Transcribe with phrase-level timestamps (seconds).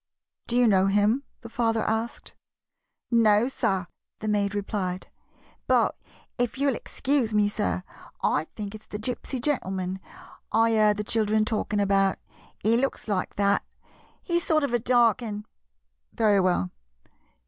[0.47, 2.33] "Do you know him?" the father asked."
[3.27, 3.85] No, sir,"
[4.17, 5.05] the maid replied;"
[5.67, 5.95] but,
[6.39, 7.83] if you 'll excuse me, sir,
[8.23, 9.99] I think it 's the Gypsy gentleman
[10.51, 12.17] I heard the children talking about.
[12.63, 13.63] He looks like that.
[14.23, 15.43] He is sort of a dark, and
[16.17, 16.71] —•""Very well.